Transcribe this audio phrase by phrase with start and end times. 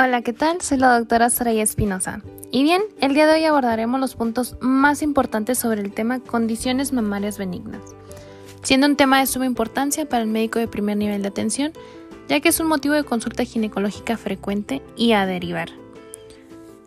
[0.00, 0.60] Hola, ¿qué tal?
[0.60, 2.22] Soy la doctora Soraya Espinosa.
[2.52, 6.92] Y bien, el día de hoy abordaremos los puntos más importantes sobre el tema condiciones
[6.92, 7.80] mamarias benignas,
[8.62, 11.72] siendo un tema de suma importancia para el médico de primer nivel de atención,
[12.28, 15.70] ya que es un motivo de consulta ginecológica frecuente y a derivar.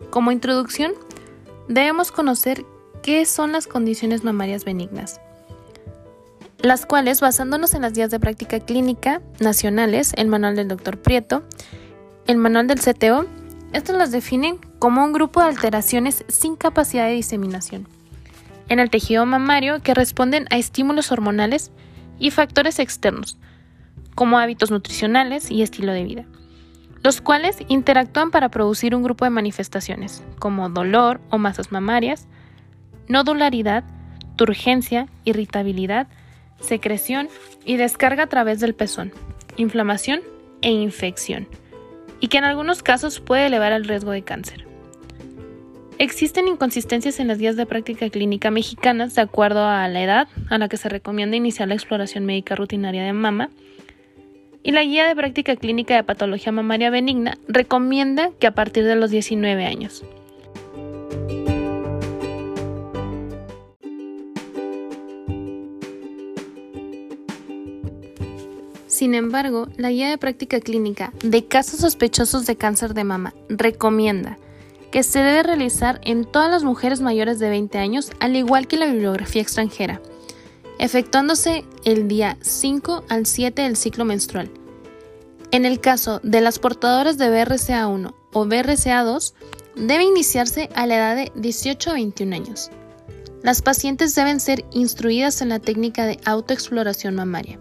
[0.08, 0.92] Como introducción,
[1.68, 2.64] debemos conocer
[3.02, 5.20] qué son las condiciones mamarias benignas,
[6.62, 11.42] las cuales, basándonos en las guías de práctica clínica nacionales, el manual del doctor Prieto,
[12.26, 13.26] el manual del CTO,
[13.72, 17.88] estos las definen como un grupo de alteraciones sin capacidad de diseminación.
[18.68, 21.72] En el tejido mamario que responden a estímulos hormonales
[22.18, 23.38] y factores externos,
[24.14, 26.24] como hábitos nutricionales y estilo de vida,
[27.02, 32.28] los cuales interactúan para producir un grupo de manifestaciones, como dolor o masas mamarias,
[33.08, 33.84] nodularidad,
[34.36, 36.06] turgencia, irritabilidad,
[36.60, 37.28] secreción
[37.64, 39.12] y descarga a través del pezón,
[39.56, 40.20] inflamación
[40.60, 41.48] e infección
[42.22, 44.64] y que en algunos casos puede elevar el riesgo de cáncer.
[45.98, 50.56] Existen inconsistencias en las guías de práctica clínica mexicanas de acuerdo a la edad a
[50.56, 53.50] la que se recomienda iniciar la exploración médica rutinaria de mama,
[54.62, 58.94] y la guía de práctica clínica de patología mamaria benigna recomienda que a partir de
[58.94, 60.04] los 19 años.
[69.02, 74.38] Sin embargo, la guía de práctica clínica de casos sospechosos de cáncer de mama recomienda
[74.92, 78.76] que se debe realizar en todas las mujeres mayores de 20 años, al igual que
[78.76, 80.00] la bibliografía extranjera,
[80.78, 84.52] efectuándose el día 5 al 7 del ciclo menstrual.
[85.50, 89.34] En el caso de las portadoras de BRCA1 o BRCA2,
[89.74, 92.70] debe iniciarse a la edad de 18 a 21 años.
[93.42, 97.58] Las pacientes deben ser instruidas en la técnica de autoexploración mamaria.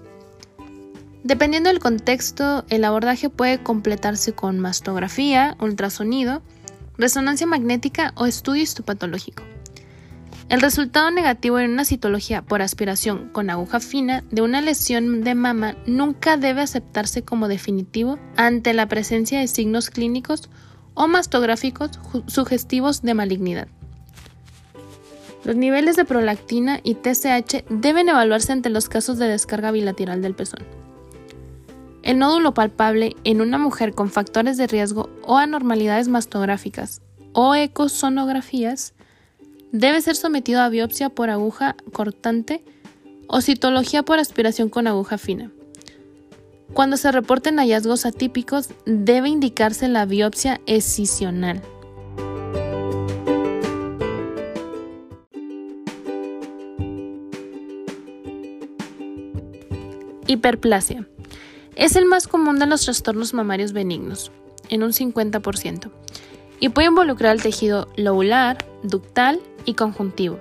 [1.23, 6.41] Dependiendo del contexto, el abordaje puede completarse con mastografía, ultrasonido,
[6.97, 9.43] resonancia magnética o estudio histopatológico.
[10.49, 15.35] El resultado negativo en una citología por aspiración con aguja fina de una lesión de
[15.35, 20.49] mama nunca debe aceptarse como definitivo ante la presencia de signos clínicos
[20.93, 21.91] o mastográficos
[22.27, 23.67] sugestivos de malignidad.
[25.45, 30.35] Los niveles de prolactina y TSH deben evaluarse ante los casos de descarga bilateral del
[30.35, 30.80] pezón.
[32.03, 37.01] El nódulo palpable en una mujer con factores de riesgo o anormalidades mastográficas
[37.33, 38.93] o ecosonografías
[39.71, 42.63] debe ser sometido a biopsia por aguja cortante
[43.27, 45.51] o citología por aspiración con aguja fina.
[46.73, 51.61] Cuando se reporten hallazgos atípicos, debe indicarse la biopsia escisional.
[60.27, 61.07] Hiperplasia.
[61.75, 64.31] Es el más común de los trastornos mamarios benignos,
[64.69, 65.89] en un 50%,
[66.59, 70.39] y puede involucrar el tejido lobular, ductal y conjuntivo.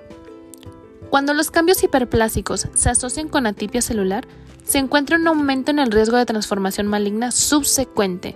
[1.09, 4.27] Cuando los cambios hiperplásicos se asocian con atipia celular,
[4.63, 8.35] se encuentra un aumento en el riesgo de transformación maligna subsecuente.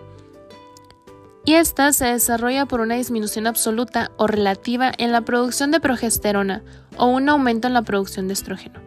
[1.45, 6.63] Y esta se desarrolla por una disminución absoluta o relativa en la producción de progesterona
[6.97, 8.79] o un aumento en la producción de estrógeno.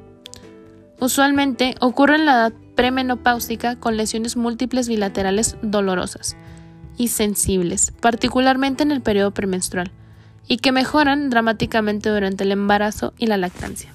[0.98, 6.36] Usualmente ocurre en la edad premenopáusica con lesiones múltiples bilaterales dolorosas
[6.96, 9.90] y sensibles, particularmente en el periodo premenstrual,
[10.46, 13.90] y que mejoran dramáticamente durante el embarazo y la lactancia.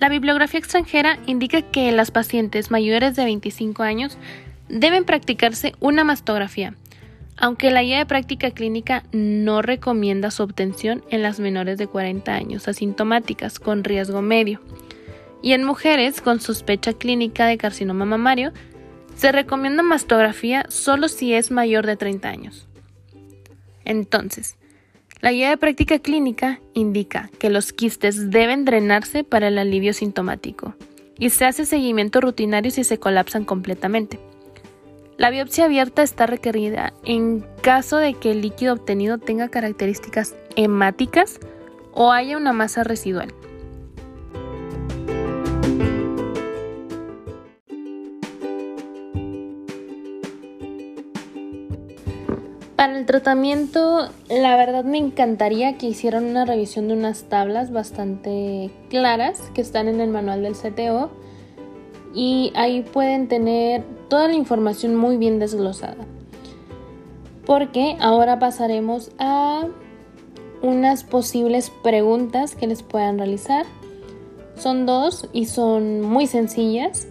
[0.00, 4.18] La bibliografía extranjera indica que las pacientes mayores de 25 años
[4.68, 6.74] deben practicarse una mastografía,
[7.38, 12.34] aunque la guía de práctica clínica no recomienda su obtención en las menores de 40
[12.34, 14.60] años asintomáticas con riesgo medio
[15.44, 18.54] y en mujeres con sospecha clínica de carcinoma mamario
[19.14, 22.66] se recomienda mastografía solo si es mayor de 30 años.
[23.84, 24.56] Entonces,
[25.20, 30.76] la guía de práctica clínica indica que los quistes deben drenarse para el alivio sintomático
[31.18, 34.18] y se hace seguimiento rutinario si se colapsan completamente.
[35.18, 41.38] La biopsia abierta está requerida en caso de que el líquido obtenido tenga características hemáticas
[41.92, 43.28] o haya una masa residual.
[52.84, 58.70] Para el tratamiento, la verdad me encantaría que hicieran una revisión de unas tablas bastante
[58.90, 61.10] claras que están en el manual del CTO
[62.14, 66.04] y ahí pueden tener toda la información muy bien desglosada.
[67.46, 69.66] Porque ahora pasaremos a
[70.60, 73.64] unas posibles preguntas que les puedan realizar.
[74.58, 77.06] Son dos y son muy sencillas.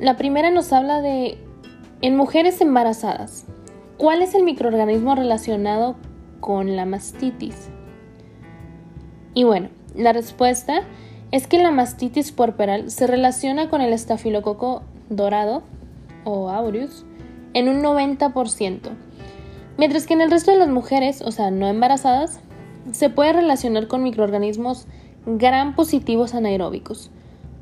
[0.00, 1.38] La primera nos habla de
[2.00, 3.44] en mujeres embarazadas
[3.98, 5.96] ¿Cuál es el microorganismo relacionado
[6.38, 7.68] con la mastitis?
[9.34, 10.82] Y bueno, la respuesta
[11.32, 15.64] es que la mastitis puerperal se relaciona con el estafilococo dorado
[16.22, 17.04] o aureus
[17.54, 18.90] en un 90%,
[19.78, 22.38] mientras que en el resto de las mujeres, o sea, no embarazadas,
[22.92, 24.86] se puede relacionar con microorganismos
[25.26, 27.10] gran positivos anaeróbicos,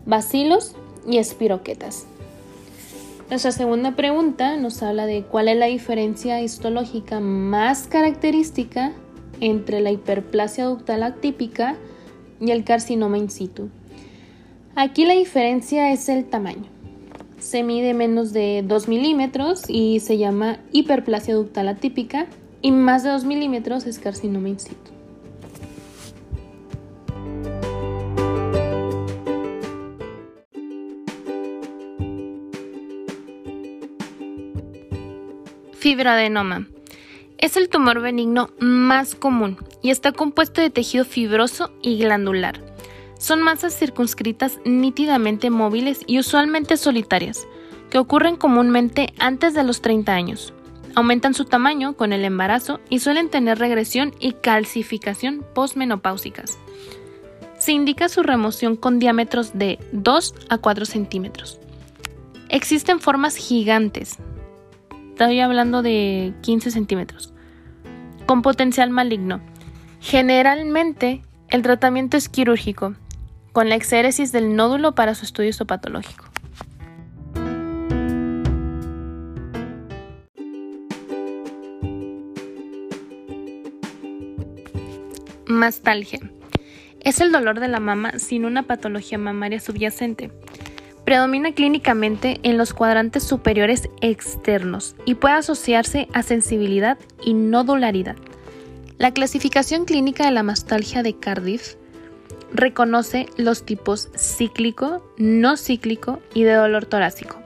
[0.05, 0.77] bacilos
[1.09, 2.07] y espiroquetas.
[3.29, 8.93] Nuestra segunda pregunta nos habla de cuál es la diferencia histológica más característica
[9.41, 11.75] entre la hiperplasia ductal atípica
[12.41, 13.69] y el carcinoma in situ.
[14.77, 16.67] Aquí la diferencia es el tamaño.
[17.41, 22.27] Se mide menos de 2 milímetros y se llama hiperplasia ductal atípica
[22.63, 24.86] y más de 2 milímetros es carcinoma in situ.
[35.87, 36.67] Fibroadenoma.
[37.39, 42.61] Es el tumor benigno más común y está compuesto de tejido fibroso y glandular.
[43.21, 47.47] Son masas circunscritas nítidamente móviles y usualmente solitarias,
[47.89, 50.53] que ocurren comúnmente antes de los 30 años.
[50.97, 56.59] Aumentan su tamaño con el embarazo y suelen tener regresión y calcificación postmenopáusicas.
[57.61, 61.61] Se indica su remoción con diámetros de 2 a 4 centímetros.
[62.49, 64.19] Existen formas gigantes,
[65.17, 67.33] estoy hablando de 15 centímetros,
[68.27, 69.41] con potencial maligno.
[69.99, 72.93] Generalmente, el tratamiento es quirúrgico,
[73.53, 76.27] con la exéresis del nódulo para su estudio histopatológico.
[85.47, 86.21] Mastalgia.
[87.01, 90.31] Es el dolor de la mama sin una patología mamaria subyacente.
[91.07, 98.17] Predomina clínicamente en los cuadrantes superiores externos y puede asociarse a sensibilidad y nodularidad.
[98.99, 101.77] La clasificación clínica de la mastalgia de Cardiff
[102.53, 107.37] reconoce los tipos cíclico, no cíclico y de dolor torácico.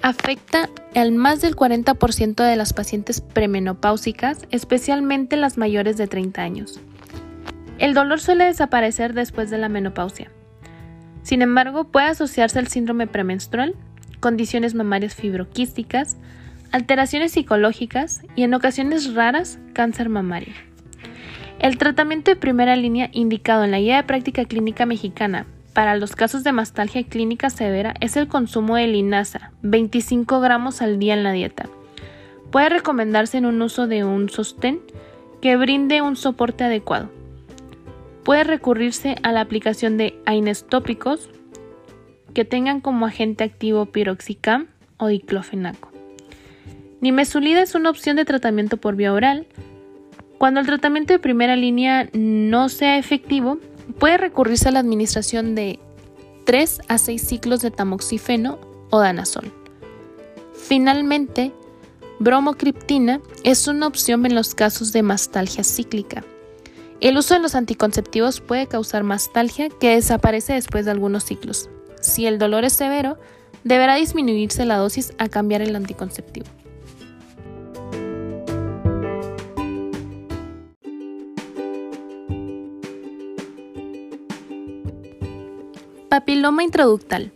[0.00, 6.80] Afecta al más del 40% de las pacientes premenopáusicas, especialmente las mayores de 30 años.
[7.78, 10.30] El dolor suele desaparecer después de la menopausia.
[11.22, 13.74] Sin embargo, puede asociarse al síndrome premenstrual,
[14.20, 16.16] condiciones mamarias fibroquísticas,
[16.72, 20.54] alteraciones psicológicas y en ocasiones raras cáncer mamario.
[21.58, 26.16] El tratamiento de primera línea indicado en la guía de práctica clínica mexicana para los
[26.16, 31.22] casos de mastalgia clínica severa es el consumo de linaza, 25 gramos al día en
[31.22, 31.68] la dieta.
[32.50, 34.80] Puede recomendarse en un uso de un sostén
[35.40, 37.10] que brinde un soporte adecuado
[38.24, 41.28] Puede recurrirse a la aplicación de AINES tópicos
[42.34, 45.90] que tengan como agente activo piroxicam o diclofenaco.
[47.00, 49.46] Nimesulida es una opción de tratamiento por vía oral.
[50.38, 53.58] Cuando el tratamiento de primera línea no sea efectivo,
[53.98, 55.80] puede recurrirse a la administración de
[56.44, 58.58] 3 a 6 ciclos de tamoxifeno
[58.90, 59.52] o danazol.
[60.54, 61.52] Finalmente,
[62.20, 66.24] bromocriptina es una opción en los casos de mastalgia cíclica.
[67.02, 71.68] El uso de los anticonceptivos puede causar mastalgia que desaparece después de algunos ciclos.
[72.00, 73.18] Si el dolor es severo,
[73.64, 76.46] deberá disminuirse la dosis a cambiar el anticonceptivo.
[86.08, 87.32] Papiloma introductal.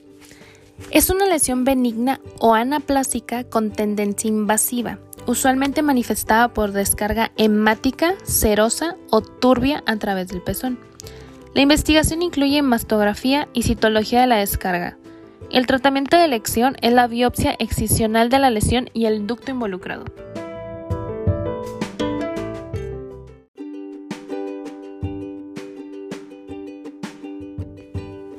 [0.93, 8.97] Es una lesión benigna o anaplásica con tendencia invasiva usualmente manifestada por descarga hemática, serosa
[9.11, 10.79] o turbia a través del pezón.
[11.55, 14.99] La investigación incluye mastografía y citología de la descarga.
[15.51, 20.05] El tratamiento de elección es la biopsia excisional de la lesión y el ducto involucrado.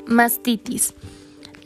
[0.06, 0.94] Mastitis.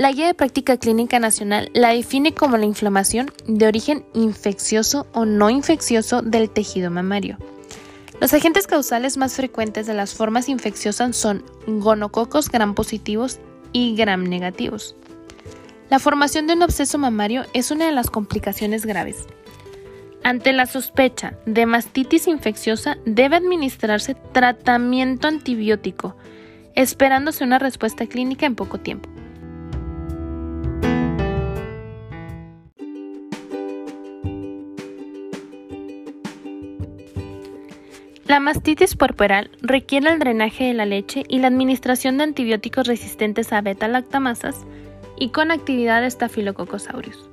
[0.01, 5.25] La Guía de Práctica Clínica Nacional la define como la inflamación de origen infeccioso o
[5.25, 7.38] no infeccioso del tejido mamario.
[8.20, 13.39] Los agentes causales más frecuentes de las formas infecciosas son gonococos gram positivos
[13.74, 14.96] y gram negativos.
[15.91, 19.27] La formación de un absceso mamario es una de las complicaciones graves.
[20.24, 26.15] Ante la sospecha de mastitis infecciosa debe administrarse tratamiento antibiótico,
[26.74, 29.11] esperándose una respuesta clínica en poco tiempo.
[38.31, 43.51] La mastitis puerperal requiere el drenaje de la leche y la administración de antibióticos resistentes
[43.51, 44.55] a beta-lactamasas
[45.19, 47.29] y con actividad de Staphylococcus aureus.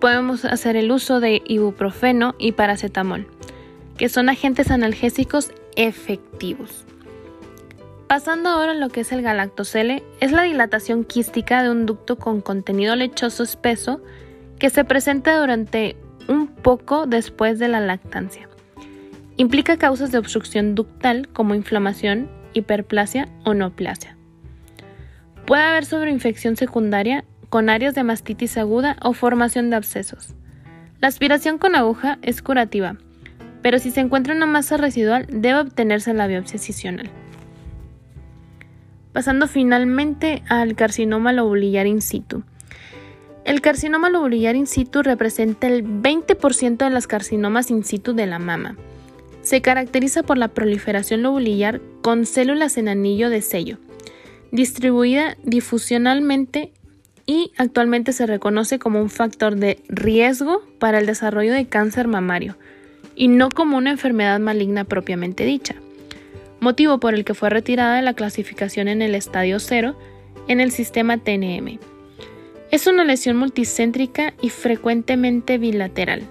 [0.00, 3.26] podemos hacer el uso de ibuprofeno y paracetamol,
[3.98, 6.86] que son agentes analgésicos efectivos.
[8.06, 12.16] Pasando ahora a lo que es el galactocele, es la dilatación quística de un ducto
[12.16, 14.00] con contenido lechoso espeso
[14.58, 15.96] que se presenta durante
[16.28, 18.48] un poco después de la lactancia.
[19.36, 24.16] Implica causas de obstrucción ductal como inflamación, hiperplasia o neoplasia.
[25.46, 30.34] Puede haber sobreinfección secundaria con áreas de mastitis aguda o formación de abscesos.
[31.00, 32.96] La aspiración con aguja es curativa,
[33.62, 37.10] pero si se encuentra una masa residual debe obtenerse la biopsia cisional.
[39.12, 42.44] Pasando finalmente al carcinoma lobulillar in situ.
[43.44, 48.38] El carcinoma lobulillar in situ representa el 20% de las carcinomas in situ de la
[48.38, 48.76] mama.
[49.42, 53.78] Se caracteriza por la proliferación lobulillar con células en anillo de sello,
[54.50, 56.72] distribuida difusionalmente
[57.26, 62.56] y actualmente se reconoce como un factor de riesgo para el desarrollo de cáncer mamario
[63.14, 65.76] y no como una enfermedad maligna propiamente dicha
[66.62, 69.96] motivo por el que fue retirada de la clasificación en el estadio 0
[70.46, 71.78] en el sistema TNM.
[72.70, 76.22] Es una lesión multicéntrica y frecuentemente bilateral.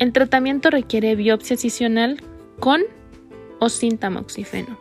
[0.00, 2.20] El tratamiento requiere biopsia cisional
[2.60, 2.82] con
[3.58, 4.78] o sin tamoxifeno.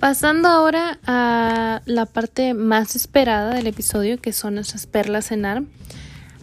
[0.00, 5.66] Pasando ahora a la parte más esperada del episodio, que son nuestras perlas en ARM.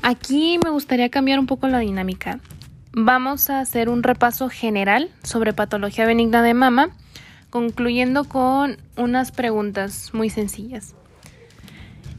[0.02, 2.40] Aquí me gustaría cambiar un poco la dinámica.
[2.92, 6.90] Vamos a hacer un repaso general sobre patología benigna de mama,
[7.50, 10.94] concluyendo con unas preguntas muy sencillas.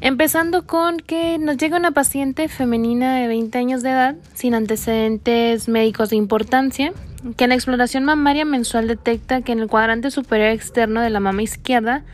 [0.00, 5.68] Empezando con que nos llega una paciente femenina de 20 años de edad sin antecedentes
[5.68, 6.92] médicos de importancia,
[7.36, 11.20] que en la exploración mamaria mensual detecta que en el cuadrante superior externo de la
[11.20, 12.04] mama izquierda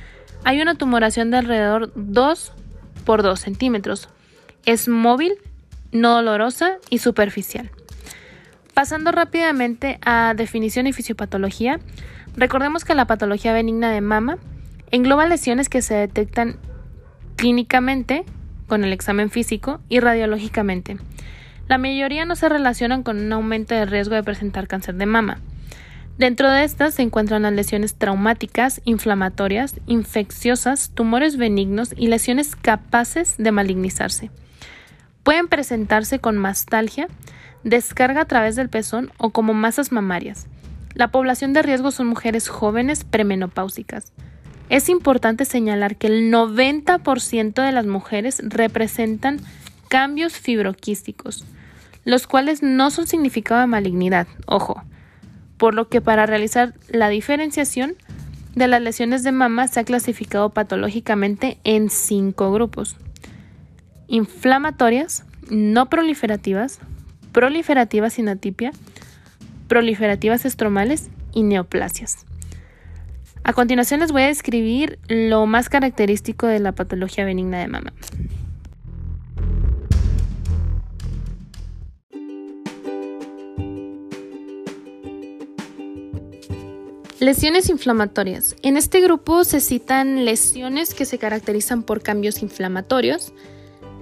[0.44, 2.52] hay una tumoración de alrededor 2
[3.04, 4.08] por 2 centímetros.
[4.64, 5.34] Es móvil,
[5.90, 7.70] no dolorosa y superficial.
[8.74, 11.80] Pasando rápidamente a definición y fisiopatología,
[12.36, 14.38] recordemos que la patología benigna de mama
[14.92, 16.58] engloba lesiones que se detectan
[17.42, 18.24] clínicamente
[18.68, 20.98] con el examen físico y radiológicamente
[21.66, 25.38] la mayoría no se relacionan con un aumento de riesgo de presentar cáncer de mama.
[26.18, 33.34] Dentro de estas se encuentran las lesiones traumáticas, inflamatorias, infecciosas, tumores benignos y lesiones capaces
[33.38, 34.30] de malignizarse.
[35.24, 37.08] Pueden presentarse con mastalgia,
[37.64, 40.46] descarga a través del pezón o como masas mamarias.
[40.94, 44.12] La población de riesgo son mujeres jóvenes premenopáusicas.
[44.72, 49.38] Es importante señalar que el 90% de las mujeres representan
[49.88, 51.44] cambios fibroquísticos,
[52.06, 54.82] los cuales no son significado de malignidad, ojo,
[55.58, 57.96] por lo que para realizar la diferenciación
[58.54, 62.96] de las lesiones de mama se ha clasificado patológicamente en cinco grupos.
[64.06, 66.78] Inflamatorias, no proliferativas,
[67.32, 68.72] proliferativas sin atipia,
[69.68, 72.24] proliferativas estromales y neoplasias.
[73.44, 77.92] A continuación les voy a describir lo más característico de la patología benigna de mama.
[87.18, 88.56] Lesiones inflamatorias.
[88.62, 93.32] En este grupo se citan lesiones que se caracterizan por cambios inflamatorios,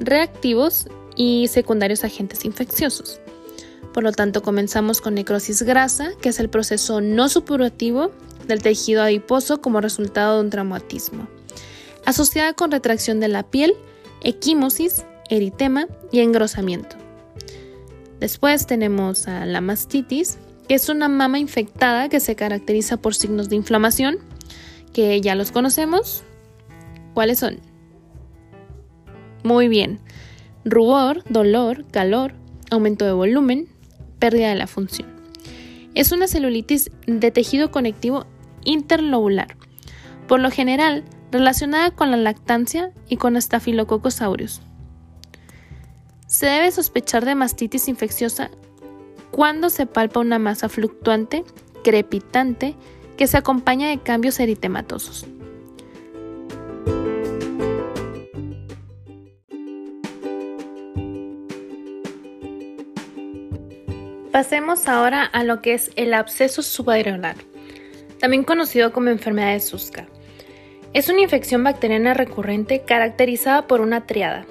[0.01, 3.21] reactivos y secundarios agentes infecciosos.
[3.93, 8.13] Por lo tanto, comenzamos con necrosis grasa, que es el proceso no supurativo
[8.50, 11.26] del tejido adiposo como resultado de un traumatismo,
[12.04, 13.75] asociada con retracción de la piel,
[14.23, 16.97] equimosis, eritema y engrosamiento.
[18.19, 20.38] Después tenemos a la mastitis,
[20.69, 24.19] que es una mama infectada que se caracteriza por signos de inflamación,
[24.92, 26.23] que ya los conocemos.
[27.14, 27.61] ¿Cuáles son?
[29.42, 30.00] Muy bien.
[30.64, 32.35] Rubor, dolor, calor,
[32.71, 33.69] aumento de volumen,
[34.19, 35.09] pérdida de la función.
[35.95, 38.26] Es una celulitis de tejido conectivo
[38.64, 39.57] interlobular,
[40.26, 44.62] por lo general relacionada con la lactancia y con Staphylococcus aureus.
[46.26, 48.50] Se debe sospechar de mastitis infecciosa
[49.31, 51.45] cuando se palpa una masa fluctuante,
[51.83, 52.76] crepitante,
[53.17, 55.26] que se acompaña de cambios eritematosos.
[64.33, 67.37] Pasemos ahora a lo que es el absceso subareolar,
[68.21, 70.07] también conocido como enfermedad de Suska.
[70.93, 74.47] Es una infección bacteriana recurrente caracterizada por una triada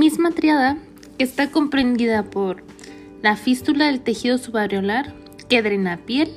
[0.00, 0.78] misma triada
[1.18, 2.62] está comprendida por
[3.22, 5.14] la fístula del tejido subareolar
[5.48, 6.32] que drena piel,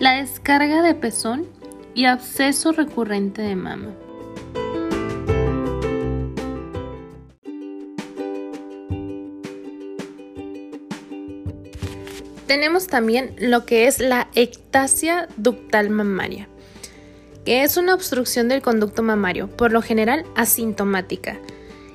[0.00, 1.46] la descarga de pezón
[1.94, 3.94] y absceso recurrente de mama.
[12.50, 16.48] Tenemos también lo que es la ectasia ductal mamaria,
[17.44, 21.38] que es una obstrucción del conducto mamario, por lo general asintomática,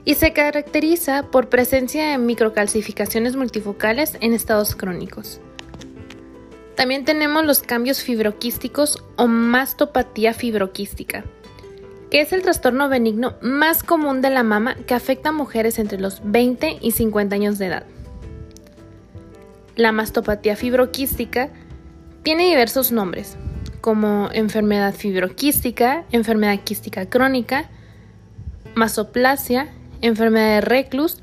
[0.06, 5.42] y se caracteriza por presencia de microcalcificaciones multifocales en estados crónicos.
[6.78, 11.26] También tenemos los cambios fibroquísticos o mastopatía fibroquística,
[12.10, 16.00] que es el trastorno benigno más común de la mama que afecta a mujeres entre
[16.00, 17.86] los 20 y 50 años de edad.
[19.76, 21.50] La mastopatía fibroquística
[22.24, 23.38] tiene diversos nombres,
[23.82, 27.70] como enfermedad fibroquística, enfermedad quística crónica,
[28.74, 29.68] masoplasia,
[30.02, 31.18] enfermedad de reclus,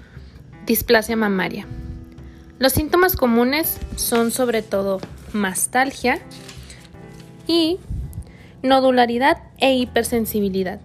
[0.67, 1.67] displasia mamaria.
[2.59, 5.01] Los síntomas comunes son sobre todo
[5.33, 6.21] mastalgia
[7.47, 7.79] y
[8.63, 10.81] nodularidad e hipersensibilidad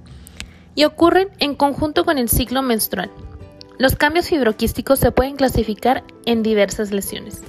[0.74, 3.12] y ocurren en conjunto con el ciclo menstrual.
[3.80, 7.44] Los cambios fibroquísticos se pueden clasificar en diversas lesiones.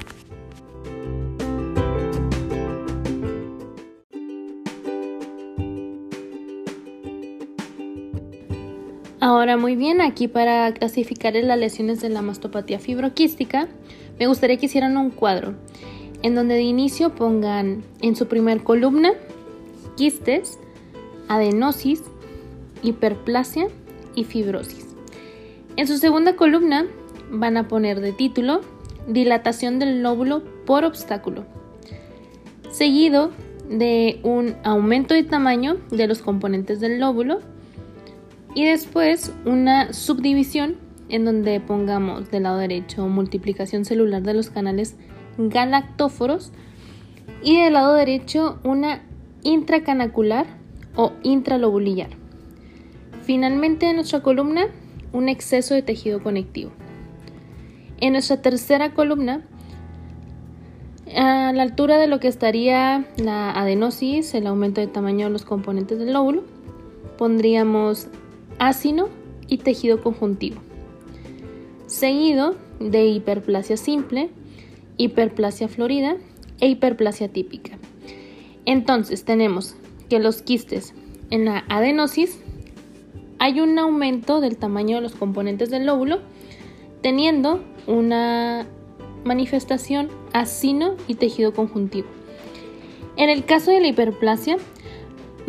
[9.20, 13.66] Ahora muy bien, aquí para clasificar las lesiones de la mastopatía fibroquística,
[14.18, 15.54] me gustaría que hicieran un cuadro
[16.22, 19.12] en donde de inicio pongan en su primer columna
[19.96, 20.58] quistes,
[21.28, 22.02] adenosis,
[22.82, 23.68] hiperplasia
[24.14, 24.87] y fibrosis.
[25.78, 26.86] En su segunda columna
[27.30, 28.62] van a poner de título
[29.06, 31.44] dilatación del lóbulo por obstáculo,
[32.68, 33.30] seguido
[33.70, 37.38] de un aumento de tamaño de los componentes del lóbulo
[38.56, 40.74] y después una subdivisión
[41.10, 44.96] en donde pongamos del lado derecho multiplicación celular de los canales
[45.38, 46.50] galactóforos
[47.40, 49.02] y del lado derecho una
[49.44, 50.46] intracanacular
[50.96, 52.10] o intralobulillar.
[53.22, 54.66] Finalmente en nuestra columna
[55.12, 56.70] un exceso de tejido conectivo.
[58.00, 59.42] En nuestra tercera columna,
[61.16, 65.44] a la altura de lo que estaría la adenosis, el aumento de tamaño de los
[65.44, 66.44] componentes del lóbulo,
[67.16, 68.08] pondríamos
[68.58, 69.08] ácino
[69.48, 70.60] y tejido conjuntivo,
[71.86, 74.30] seguido de hiperplasia simple,
[74.96, 76.16] hiperplasia florida
[76.60, 77.78] e hiperplasia típica.
[78.66, 79.74] Entonces tenemos
[80.08, 80.92] que los quistes
[81.30, 82.38] en la adenosis
[83.38, 86.20] hay un aumento del tamaño de los componentes del lóbulo,
[87.02, 88.66] teniendo una
[89.24, 92.08] manifestación acino y tejido conjuntivo.
[93.16, 94.56] En el caso de la hiperplasia,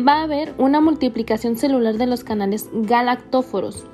[0.06, 3.84] va a haber una multiplicación celular de los canales galactóforos,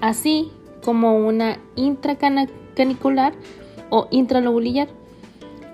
[0.00, 0.50] así
[0.84, 3.32] como una intracanicular
[3.90, 4.88] o intralobulillar.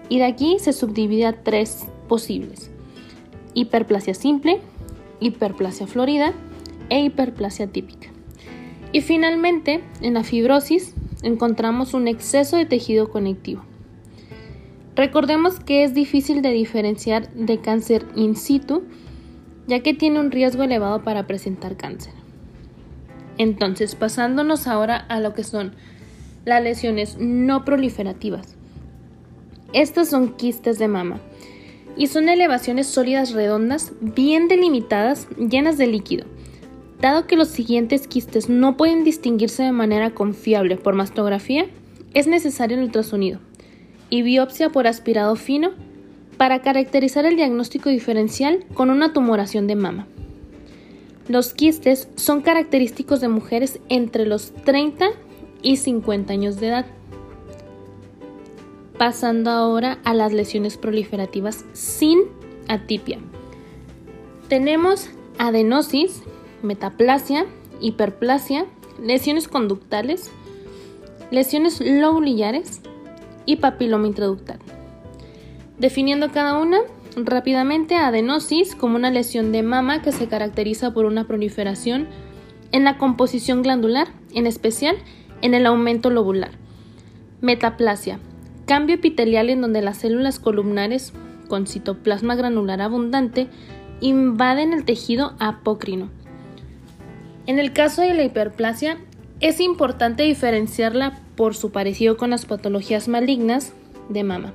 [0.09, 2.71] Y de aquí se subdivide a tres posibles:
[3.55, 4.61] hiperplasia simple,
[5.21, 6.33] hiperplasia florida
[6.91, 8.09] e hiperplasia típica.
[8.93, 13.65] Y finalmente, en la fibrosis encontramos un exceso de tejido conectivo.
[14.97, 18.85] Recordemos que es difícil de diferenciar de cáncer in situ,
[19.67, 22.13] ya que tiene un riesgo elevado para presentar cáncer.
[23.39, 25.75] Entonces, pasándonos ahora a lo que son
[26.45, 28.55] las lesiones no proliferativas.
[29.73, 31.19] Estas son quistes de mama
[31.97, 36.27] y son elevaciones sólidas redondas, bien delimitadas, llenas de líquido.
[37.05, 41.67] Dado que los siguientes quistes no pueden distinguirse de manera confiable por mastografía,
[42.15, 43.41] es necesario el ultrasonido
[44.09, 45.73] y biopsia por aspirado fino
[46.39, 50.07] para caracterizar el diagnóstico diferencial con una tumoración de mama.
[51.29, 55.11] Los quistes son característicos de mujeres entre los 30
[55.61, 56.87] y 50 años de edad.
[58.97, 62.21] Pasando ahora a las lesiones proliferativas sin
[62.67, 63.19] atipia.
[64.49, 66.23] Tenemos adenosis,
[66.65, 67.47] metaplasia,
[67.81, 68.67] hiperplasia,
[69.01, 70.31] lesiones conductales,
[71.31, 72.81] lesiones lobulillares
[73.47, 74.59] y papiloma intraductal.
[75.79, 76.79] Definiendo cada una,
[77.17, 82.09] rápidamente adenosis como una lesión de mama que se caracteriza por una proliferación
[82.73, 84.97] en la composición glandular, en especial
[85.43, 86.53] en el aumento lobular.
[87.41, 88.19] Metaplasia,
[88.67, 91.13] cambio epitelial en donde las células columnares
[91.49, 93.49] con citoplasma granular abundante
[94.01, 96.09] invaden el tejido apócrino
[97.47, 98.99] en el caso de la hiperplasia,
[99.41, 103.73] es importante diferenciarla por su parecido con las patologías malignas
[104.09, 104.55] de mama.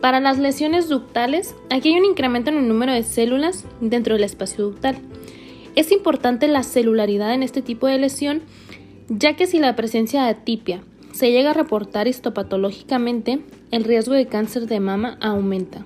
[0.00, 4.24] Para las lesiones ductales, aquí hay un incremento en el número de células dentro del
[4.24, 4.96] espacio ductal.
[5.76, 8.42] Es importante la celularidad en este tipo de lesión,
[9.08, 14.26] ya que si la presencia de atipia se llega a reportar histopatológicamente, el riesgo de
[14.26, 15.84] cáncer de mama aumenta.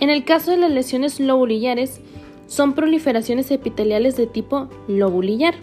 [0.00, 2.00] En el caso de las lesiones lobulillares,
[2.46, 5.54] son proliferaciones epiteliales de tipo lobulillar.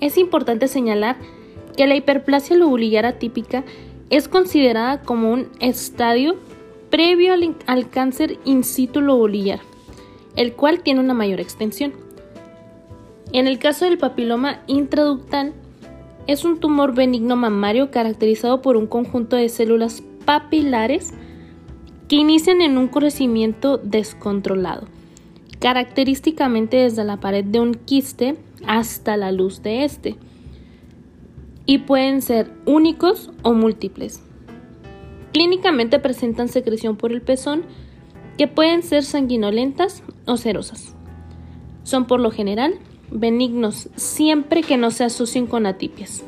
[0.00, 1.16] Es importante señalar
[1.76, 3.64] que la hiperplasia lobulillar atípica
[4.10, 6.36] es considerada como un estadio
[6.90, 7.34] previo
[7.66, 9.60] al, cáncer in situ lobulillar,
[10.36, 11.92] el cual tiene una mayor extensión.
[13.32, 15.54] En el caso del papiloma intraductal,
[16.26, 21.14] es un tumor benigno mamario caracterizado por un conjunto de células papilares
[22.12, 24.86] que inician en un crecimiento descontrolado,
[25.60, 30.16] característicamente desde la pared de un quiste hasta la luz de este,
[31.64, 34.22] y pueden ser únicos o múltiples.
[35.32, 37.62] Clínicamente presentan secreción por el pezón
[38.36, 40.94] que pueden ser sanguinolentas o serosas.
[41.82, 42.74] Son por lo general
[43.10, 46.22] benignos siempre que no se asocien con atipias.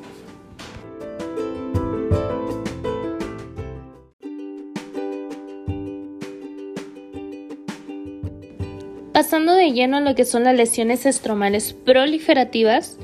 [9.15, 12.99] Pasando de lleno a lo que son las lesiones estromales proliferativas,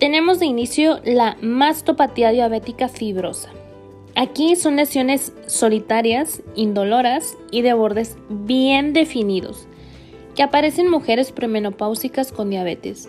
[0.00, 3.48] tenemos de inicio la mastopatía diabética fibrosa.
[4.16, 9.68] Aquí son lesiones solitarias, indoloras y de bordes bien definidos,
[10.34, 13.08] que aparecen en mujeres premenopáusicas con diabetes.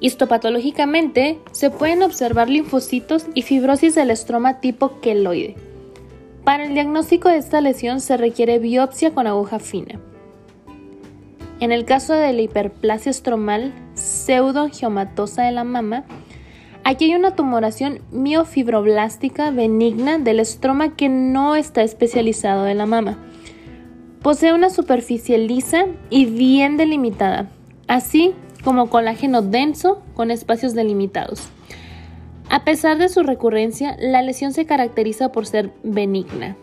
[0.00, 5.54] Histopatológicamente se pueden observar linfocitos y fibrosis del estroma tipo queloide.
[6.42, 10.00] Para el diagnóstico de esta lesión se requiere biopsia con aguja fina.
[11.62, 16.02] En el caso de la hiperplasia estromal pseudoangiomatosa de la mama,
[16.82, 23.16] aquí hay una tumoración miofibroblástica benigna del estroma que no está especializado en la mama.
[24.22, 27.48] Posee una superficie lisa y bien delimitada,
[27.86, 31.46] así como colágeno denso con espacios delimitados.
[32.50, 36.56] A pesar de su recurrencia, la lesión se caracteriza por ser benigna.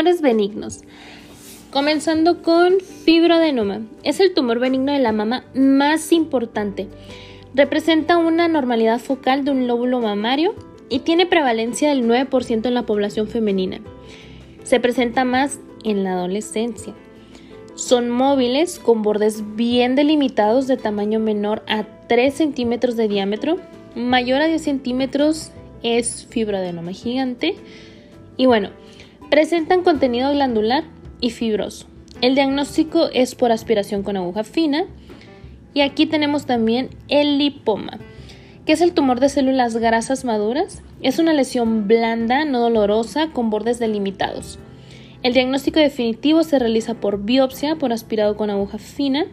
[0.00, 0.80] Tumores benignos.
[1.70, 3.82] Comenzando con fibroadenoma.
[4.02, 6.88] Es el tumor benigno de la mama más importante.
[7.54, 10.54] Representa una normalidad focal de un lóbulo mamario
[10.88, 13.80] y tiene prevalencia del 9% en la población femenina.
[14.62, 16.94] Se presenta más en la adolescencia.
[17.74, 23.58] Son móviles con bordes bien delimitados de tamaño menor a 3 centímetros de diámetro.
[23.94, 27.54] Mayor a 10 centímetros es fibroadenoma gigante.
[28.38, 28.70] Y bueno,
[29.30, 30.82] Presentan contenido glandular
[31.20, 31.86] y fibroso.
[32.20, 34.86] El diagnóstico es por aspiración con aguja fina.
[35.72, 38.00] Y aquí tenemos también el lipoma,
[38.66, 40.82] que es el tumor de células grasas maduras.
[41.00, 44.58] Es una lesión blanda, no dolorosa, con bordes delimitados.
[45.22, 49.26] El diagnóstico definitivo se realiza por biopsia, por aspirado con aguja fina.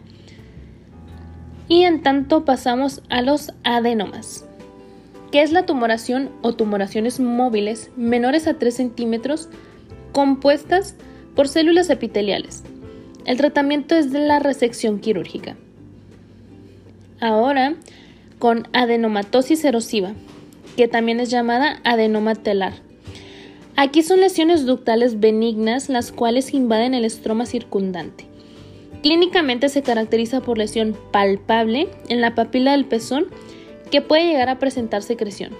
[1.66, 4.46] Y en tanto pasamos a los adenomas,
[5.32, 9.48] que es la tumoración o tumoraciones móviles menores a 3 centímetros
[10.12, 10.96] compuestas
[11.34, 12.64] por células epiteliales.
[13.24, 15.56] El tratamiento es de la resección quirúrgica.
[17.20, 17.74] Ahora,
[18.38, 20.12] con adenomatosis erosiva,
[20.76, 22.74] que también es llamada adenoma telar.
[23.76, 28.24] Aquí son lesiones ductales benignas las cuales invaden el estroma circundante.
[29.02, 33.26] Clínicamente se caracteriza por lesión palpable en la papila del pezón
[33.90, 35.52] que puede llegar a presentar secreción.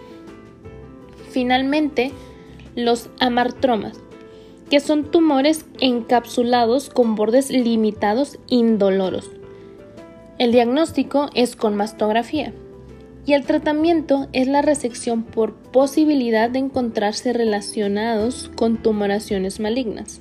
[1.30, 2.12] Finalmente,
[2.74, 4.00] los amartromas
[4.70, 9.30] que son tumores encapsulados con bordes limitados indoloros.
[10.38, 12.52] El diagnóstico es con mastografía
[13.26, 20.20] y el tratamiento es la resección por posibilidad de encontrarse relacionados con tumoraciones malignas.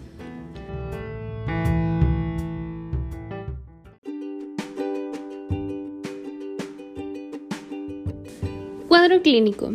[8.88, 9.74] Cuadro clínico.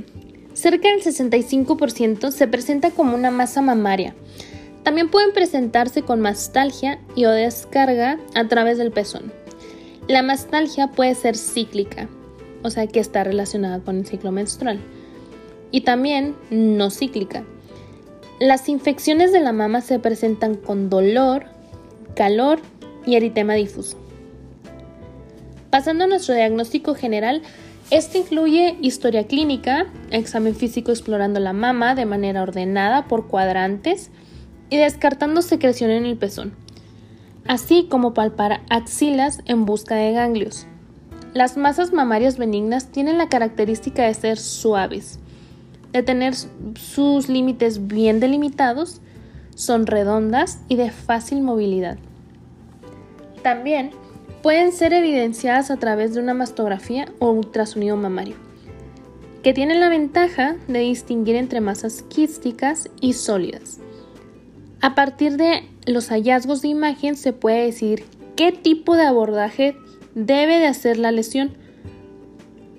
[0.55, 4.15] Cerca del 65% se presenta como una masa mamaria,
[4.83, 9.33] también pueden presentarse con mastalgia y o descarga a través del pezón.
[10.09, 12.09] La mastalgia puede ser cíclica,
[12.63, 14.81] o sea que está relacionada con el ciclo menstrual,
[15.71, 17.45] y también no cíclica.
[18.41, 21.45] Las infecciones de la mama se presentan con dolor,
[22.17, 22.59] calor
[23.07, 23.97] y eritema difuso.
[25.71, 27.43] Pasando a nuestro diagnóstico general,
[27.91, 34.11] este incluye historia clínica, examen físico explorando la mama de manera ordenada por cuadrantes,
[34.73, 36.55] y descartando secreción en el pezón,
[37.47, 40.67] así como palpar axilas en busca de ganglios.
[41.35, 45.19] Las masas mamarias benignas tienen la característica de ser suaves,
[45.93, 49.03] de tener sus límites bien delimitados,
[49.55, 51.99] son redondas y de fácil movilidad.
[53.43, 53.91] También
[54.43, 58.37] pueden ser evidenciadas a través de una mastografía o ultrasonido mamario,
[59.43, 63.82] que tienen la ventaja de distinguir entre masas quísticas y sólidas.
[64.83, 68.03] A partir de los hallazgos de imagen se puede decir
[68.35, 69.77] qué tipo de abordaje
[70.17, 71.53] debe de hacer la lesión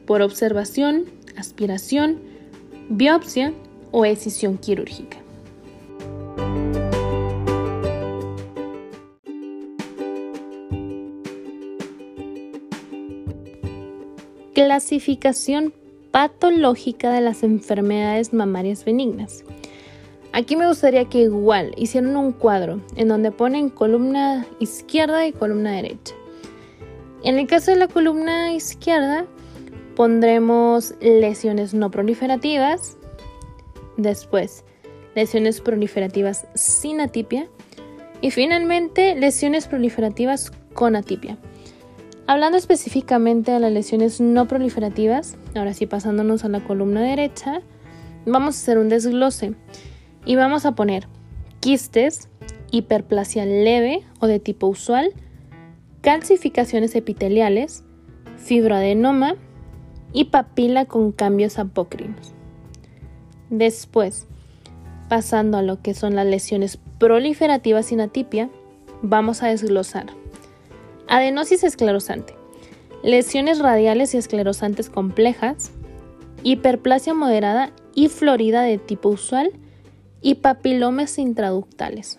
[0.05, 1.05] por observación,
[1.37, 2.19] aspiración,
[2.89, 3.53] biopsia
[3.91, 5.17] o escisión quirúrgica.
[14.53, 15.73] Clasificación
[16.11, 19.45] patológica de las enfermedades mamarias benignas.
[20.35, 25.73] Aquí me gustaría que igual hicieran un cuadro en donde ponen columna izquierda y columna
[25.73, 26.15] derecha.
[27.23, 29.27] En el caso de la columna izquierda
[29.95, 32.97] pondremos lesiones no proliferativas,
[33.95, 34.65] después
[35.13, 37.47] lesiones proliferativas sin atipia
[38.19, 41.37] y finalmente lesiones proliferativas con atipia.
[42.25, 47.61] Hablando específicamente de las lesiones no proliferativas, ahora sí pasándonos a la columna derecha,
[48.25, 49.53] vamos a hacer un desglose
[50.25, 51.07] y vamos a poner
[51.59, 52.29] quistes,
[52.71, 55.11] hiperplasia leve o de tipo usual,
[56.01, 57.83] calcificaciones epiteliales,
[58.37, 59.35] fibroadenoma
[60.11, 62.33] y papila con cambios apócrinos.
[63.49, 64.27] Después,
[65.09, 68.49] pasando a lo que son las lesiones proliferativas sin atipia,
[69.01, 70.07] vamos a desglosar
[71.07, 72.35] adenosis esclerosante,
[73.03, 75.71] lesiones radiales y esclerosantes complejas,
[76.41, 79.51] hiperplasia moderada y florida de tipo usual
[80.23, 82.17] y papilomas intraductales.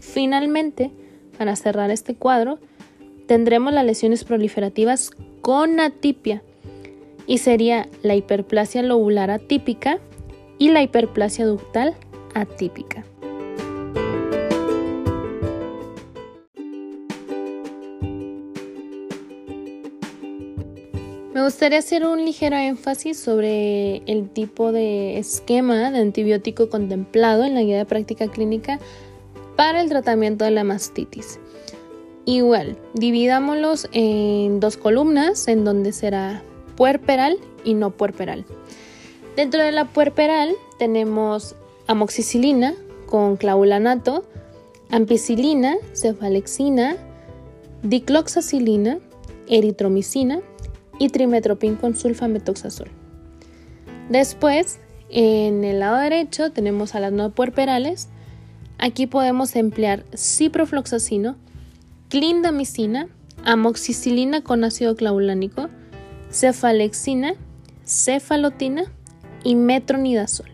[0.00, 0.90] Finalmente,
[1.38, 2.58] para cerrar este cuadro,
[3.26, 6.42] tendremos las lesiones proliferativas con atipia
[7.26, 9.98] y sería la hiperplasia lobular atípica
[10.58, 11.94] y la hiperplasia ductal
[12.34, 13.04] atípica.
[21.44, 27.62] Gustaría hacer un ligero énfasis sobre el tipo de esquema de antibiótico contemplado en la
[27.62, 28.78] guía de práctica clínica
[29.54, 31.38] para el tratamiento de la mastitis.
[32.24, 36.42] Igual, dividámoslos en dos columnas, en donde será
[36.76, 38.46] puerperal y no puerperal.
[39.36, 42.74] Dentro de la puerperal tenemos amoxicilina
[43.06, 44.24] con clavulanato,
[44.90, 46.96] ampicilina, cefalexina,
[47.82, 48.98] dicloxacilina,
[49.48, 50.40] eritromicina,
[50.98, 52.88] y trimetropin con sulfametoxazol.
[54.08, 54.80] Después,
[55.10, 58.08] en el lado derecho tenemos a las no puerperales.
[58.78, 61.36] Aquí podemos emplear ciprofloxacino,
[62.08, 63.08] clindamicina,
[63.44, 65.68] amoxicilina con ácido clavulánico,
[66.30, 67.34] cefalexina,
[67.84, 68.84] cefalotina
[69.42, 70.53] y metronidazol.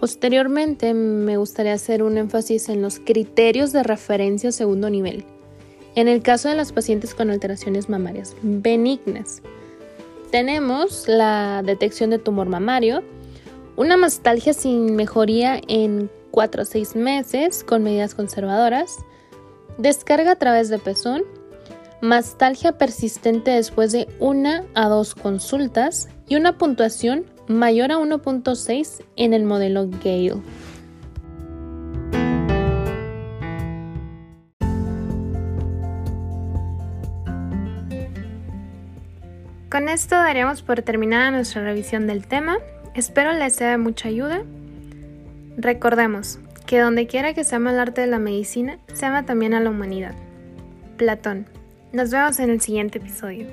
[0.00, 5.26] Posteriormente me gustaría hacer un énfasis en los criterios de referencia segundo nivel.
[5.94, 9.42] En el caso de las pacientes con alteraciones mamarias benignas,
[10.30, 13.02] tenemos la detección de tumor mamario,
[13.76, 18.96] una mastalgia sin mejoría en 4 a 6 meses con medidas conservadoras,
[19.76, 21.24] descarga a través de pezón,
[22.00, 29.34] mastalgia persistente después de una a dos consultas y una puntuación mayor a 1.6 en
[29.34, 30.40] el modelo Gale.
[39.70, 42.58] Con esto daremos por terminada nuestra revisión del tema.
[42.94, 44.42] Espero les sea de mucha ayuda.
[45.56, 49.54] Recordemos que donde quiera que se ama el arte de la medicina, se ama también
[49.54, 50.14] a la humanidad.
[50.96, 51.46] Platón.
[51.92, 53.46] Nos vemos en el siguiente episodio.